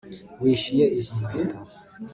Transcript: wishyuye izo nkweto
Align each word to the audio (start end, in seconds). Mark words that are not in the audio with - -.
wishyuye 0.41 0.85
izo 0.97 1.13
nkweto 1.21 1.57